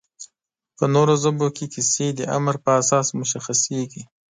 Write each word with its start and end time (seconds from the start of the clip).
په 0.77 0.85
نورو 0.93 1.13
ژبو 1.23 1.47
کې 1.55 1.65
کیسې 1.73 2.07
د 2.13 2.21
عمر 2.35 2.55
په 2.63 2.69
اساس 2.81 3.07
مشخصېږي 3.19 4.03